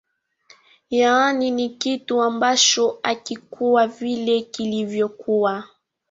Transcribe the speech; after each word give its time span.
Yaani 0.89 1.51
ni 1.51 1.69
kitu 1.69 2.21
ambacho 2.21 2.99
hakikua 3.03 3.87
vile 3.87 4.41
kilvyokua 4.41 5.67